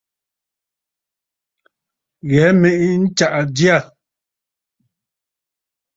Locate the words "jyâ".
3.55-3.77